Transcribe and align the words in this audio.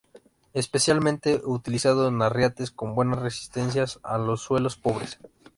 Especialmente 0.55 1.41
utilizado 1.45 2.07
en 2.07 2.19
arriates 2.23 2.71
con 2.71 2.95
buena 2.95 3.15
resistencia 3.17 3.85
a 4.01 4.17
los 4.17 4.41
suelos 4.41 4.75
pobres. 4.75 5.19